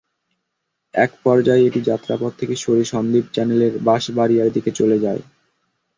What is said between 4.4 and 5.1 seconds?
দিকে চলে